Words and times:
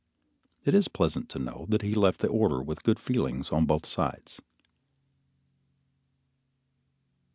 It 0.65 0.73
is 0.73 0.87
pleasant 0.87 1.29
to 1.29 1.37
know 1.37 1.67
that 1.69 1.83
he 1.83 1.93
left 1.93 2.21
the 2.21 2.27
order 2.27 2.59
with 2.63 2.81
good 2.81 2.99
feelings 2.99 3.51
on 3.51 3.67
both 3.67 3.85
sides. 3.85 4.41